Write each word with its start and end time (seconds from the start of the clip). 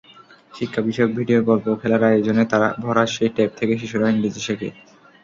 শিক্ষা-বিষয়ক 0.53 1.11
video, 1.15 1.39
গল্প, 1.41 1.65
খেলার 1.81 2.03
আয়োজনে 2.03 2.43
ভরা 2.79 3.03
সেই 3.07 3.29
ট্যাব 3.29 3.51
থেকে 3.57 3.73
শিশুরা 3.77 4.07
ইংরেজি 4.09 4.41
শেখে। 4.41 4.69